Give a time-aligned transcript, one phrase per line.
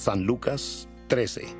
[0.00, 1.54] San Lucas 13.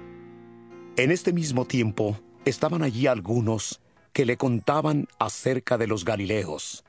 [0.97, 3.83] En este mismo tiempo estaban allí algunos
[4.15, 6.83] que le contaban acerca de los Galileos,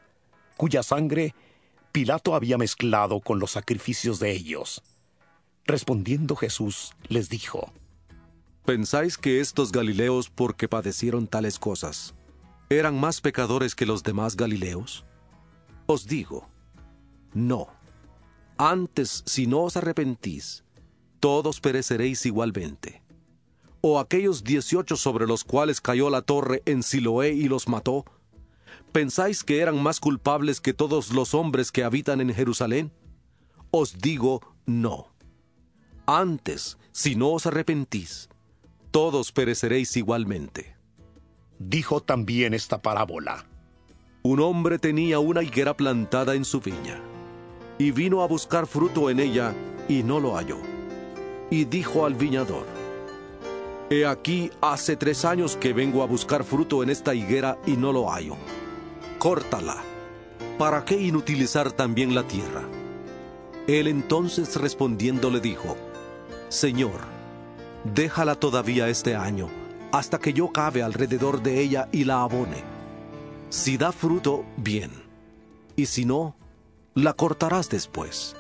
[0.56, 1.36] cuya sangre
[1.92, 4.82] Pilato había mezclado con los sacrificios de ellos.
[5.66, 7.74] Respondiendo Jesús les dijo,
[8.64, 12.16] ¿Pensáis que estos Galileos, porque padecieron tales cosas,
[12.70, 15.04] eran más pecadores que los demás Galileos?
[15.86, 16.48] Os digo,
[17.34, 17.68] no.
[18.58, 20.64] Antes, si no os arrepentís,
[21.22, 23.04] todos pereceréis igualmente.
[23.80, 28.06] ¿O aquellos dieciocho sobre los cuales cayó la torre en Siloé y los mató?
[28.92, 32.92] ¿Pensáis que eran más culpables que todos los hombres que habitan en Jerusalén?
[33.70, 35.08] Os digo, no.
[36.08, 38.28] Antes, si no os arrepentís,
[38.90, 40.76] todos pereceréis igualmente.
[41.60, 43.46] Dijo también esta parábola.
[44.24, 47.00] Un hombre tenía una higuera plantada en su viña,
[47.78, 49.54] y vino a buscar fruto en ella,
[49.88, 50.81] y no lo halló
[51.52, 52.66] y dijo al viñador,
[53.92, 57.92] He aquí hace tres años que vengo a buscar fruto en esta higuera y no
[57.92, 58.38] lo hallo.
[59.20, 59.84] Córtala.
[60.58, 62.64] ¿Para qué inutilizar también la tierra?
[63.68, 65.76] Él entonces respondiendo le dijo,
[66.48, 67.02] Señor,
[67.84, 69.50] déjala todavía este año,
[69.92, 72.64] hasta que yo cabe alrededor de ella y la abone.
[73.50, 74.92] Si da fruto, bien,
[75.76, 76.38] y si no,
[76.94, 78.38] la cortarás después.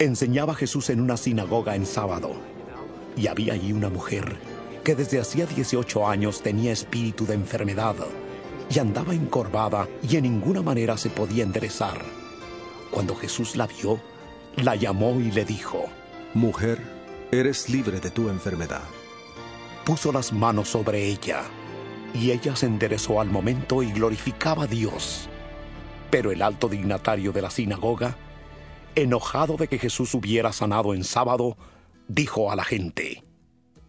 [0.00, 2.30] Enseñaba Jesús en una sinagoga en sábado,
[3.16, 4.36] y había allí una mujer
[4.84, 7.96] que desde hacía 18 años tenía espíritu de enfermedad,
[8.70, 12.00] y andaba encorvada y en ninguna manera se podía enderezar.
[12.92, 14.00] Cuando Jesús la vio,
[14.56, 15.86] la llamó y le dijo,
[16.32, 16.80] Mujer,
[17.32, 18.84] eres libre de tu enfermedad.
[19.84, 21.42] Puso las manos sobre ella,
[22.14, 25.28] y ella se enderezó al momento y glorificaba a Dios.
[26.08, 28.16] Pero el alto dignatario de la sinagoga,
[29.02, 31.56] enojado de que Jesús hubiera sanado en sábado,
[32.08, 33.24] dijo a la gente,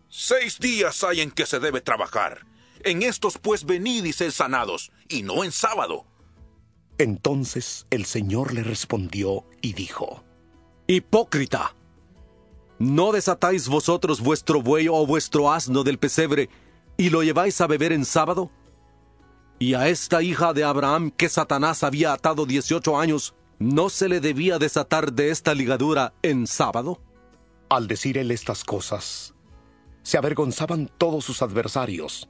[0.09, 2.45] Seis días hay en que se debe trabajar.
[2.83, 6.05] En estos pues venid y sed sanados, y no en sábado.
[6.97, 10.23] Entonces el Señor le respondió y dijo,
[10.87, 11.75] Hipócrita,
[12.79, 16.49] ¿no desatáis vosotros vuestro buey o vuestro asno del pesebre
[16.97, 18.51] y lo lleváis a beber en sábado?
[19.59, 24.21] Y a esta hija de Abraham que Satanás había atado dieciocho años, ¿no se le
[24.21, 27.01] debía desatar de esta ligadura en sábado?
[27.69, 29.35] Al decir él estas cosas,
[30.01, 32.29] se avergonzaban todos sus adversarios,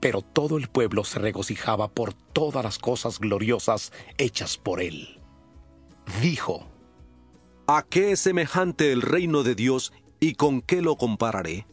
[0.00, 5.18] pero todo el pueblo se regocijaba por todas las cosas gloriosas hechas por él.
[6.20, 6.68] Dijo,
[7.66, 11.66] ¿A qué es semejante el reino de Dios y con qué lo compararé?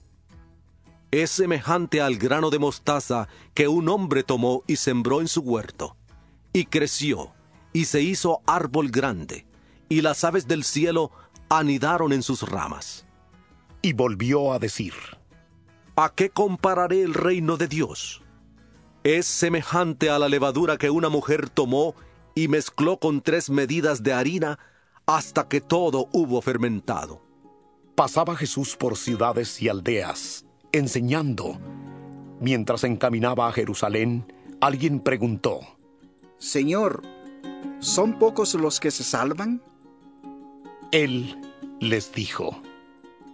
[1.11, 5.95] Es semejante al grano de mostaza que un hombre tomó y sembró en su huerto,
[6.53, 7.33] y creció
[7.77, 9.45] y se hizo árbol grande,
[9.87, 11.11] y las aves del cielo
[11.47, 13.05] anidaron en sus ramas.
[13.83, 14.93] Y volvió a decir,
[15.95, 18.23] ¿A qué compararé el reino de Dios?
[19.03, 21.93] Es semejante a la levadura que una mujer tomó
[22.33, 24.57] y mezcló con tres medidas de harina
[25.05, 27.21] hasta que todo hubo fermentado.
[27.93, 31.59] Pasaba Jesús por ciudades y aldeas, enseñando.
[32.41, 35.59] Mientras encaminaba a Jerusalén, alguien preguntó,
[36.39, 37.03] Señor,
[37.79, 39.61] ¿Son pocos los que se salvan?
[40.91, 41.39] Él
[41.79, 42.59] les dijo,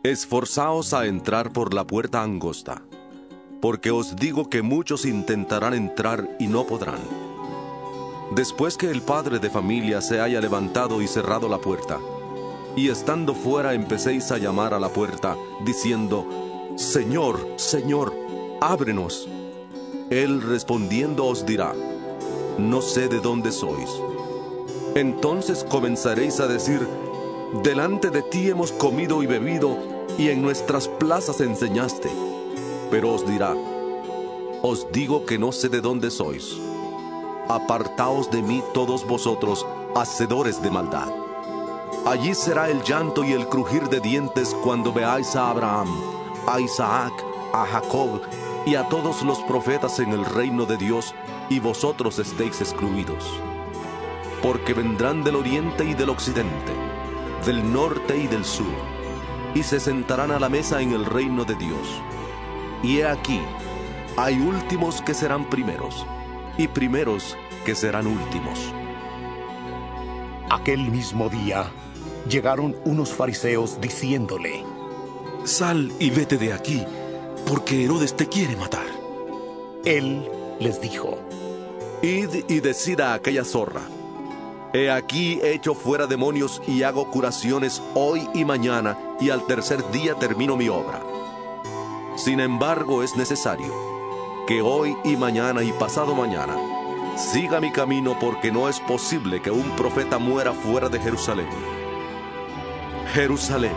[0.04, 2.82] Esforzaos a entrar por la puerta angosta,
[3.62, 7.00] porque os digo que muchos intentarán entrar y no podrán.
[8.36, 12.00] Después que el padre de familia se haya levantado y cerrado la puerta,
[12.76, 16.28] y estando fuera empecéis a llamar a la puerta, diciendo,
[16.76, 18.14] Señor, Señor,
[18.60, 19.30] ábrenos.
[20.10, 21.74] Él respondiendo os dirá,
[22.58, 23.90] No sé de dónde sois.
[24.96, 26.88] Entonces comenzaréis a decir,
[27.64, 29.76] delante de ti hemos comido y bebido,
[30.20, 32.12] y en nuestras plazas enseñaste.
[32.92, 33.56] Pero os dirá,
[34.62, 36.60] os digo que no sé de dónde sois.
[37.50, 41.12] Apartaos de mí todos vosotros, hacedores de maldad.
[42.06, 45.90] Allí será el llanto y el crujir de dientes cuando veáis a Abraham,
[46.46, 47.14] a Isaac,
[47.52, 48.22] a Jacob
[48.68, 51.16] y a todos los profetas en el reino de Dios,
[51.50, 53.26] y vosotros estéis excluidos
[54.44, 56.74] porque vendrán del oriente y del occidente,
[57.46, 58.74] del norte y del sur,
[59.56, 61.88] y se sentarán a la mesa en el reino de Dios.
[62.84, 63.40] Y he aquí,
[64.18, 66.06] hay últimos que serán primeros,
[66.58, 68.60] y primeros que serán últimos.
[70.50, 71.72] Aquel mismo día
[72.28, 74.66] llegaron unos fariseos diciéndole,
[75.46, 76.84] Sal y vete de aquí,
[77.48, 78.88] porque Herodes te quiere matar.
[79.86, 80.30] Él
[80.60, 81.18] les dijo,
[82.02, 83.82] Id y decid a aquella zorra,
[84.76, 90.16] He aquí echo fuera demonios y hago curaciones hoy y mañana, y al tercer día
[90.16, 91.00] termino mi obra.
[92.16, 93.72] Sin embargo, es necesario
[94.48, 96.58] que hoy y mañana y pasado mañana
[97.16, 101.48] siga mi camino porque no es posible que un profeta muera fuera de Jerusalén.
[103.14, 103.76] Jerusalén,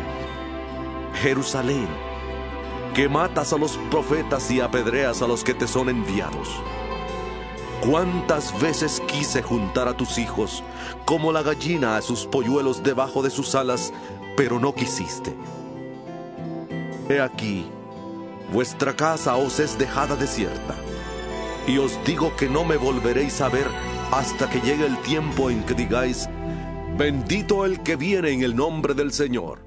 [1.21, 1.89] Jerusalén,
[2.95, 6.49] que matas a los profetas y apedreas a los que te son enviados.
[7.81, 10.65] ¿Cuántas veces quise juntar a tus hijos
[11.05, 13.93] como la gallina a sus polluelos debajo de sus alas,
[14.37, 15.37] pero no quisiste?
[17.09, 17.67] He aquí,
[18.53, 20.75] vuestra casa os es dejada desierta,
[21.67, 23.67] y os digo que no me volveréis a ver
[24.11, 26.29] hasta que llegue el tiempo en que digáis,
[26.97, 29.66] bendito el que viene en el nombre del Señor.